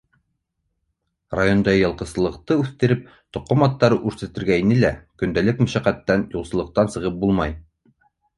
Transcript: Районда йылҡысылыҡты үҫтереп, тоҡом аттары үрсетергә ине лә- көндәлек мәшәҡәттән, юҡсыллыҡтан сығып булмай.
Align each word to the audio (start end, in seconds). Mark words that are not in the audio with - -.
Районда 1.39 1.75
йылҡысылыҡты 1.79 2.57
үҫтереп, 2.61 3.03
тоҡом 3.37 3.67
аттары 3.67 3.99
үрсетергә 4.13 4.59
ине 4.63 4.79
лә- 4.81 4.91
көндәлек 5.23 5.63
мәшәҡәттән, 5.67 6.25
юҡсыллыҡтан 6.39 6.93
сығып 6.97 7.23
булмай. 7.27 7.57